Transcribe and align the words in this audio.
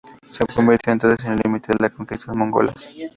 Se 0.27 0.43
convirtió 0.47 0.91
entonces 0.91 1.23
en 1.23 1.33
el 1.33 1.39
límite 1.43 1.73
de 1.73 1.77
las 1.79 1.91
conquistas 1.91 2.35
mongolas. 2.35 2.73